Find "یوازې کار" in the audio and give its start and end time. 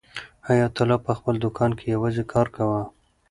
1.95-2.47